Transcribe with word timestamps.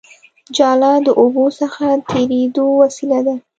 جاله 0.55 0.91
د 1.05 1.07
اوبو 1.21 1.45
څخه 1.59 1.85
تېرېدو 2.09 2.65
وسیله 2.81 3.19
ده 3.25 3.35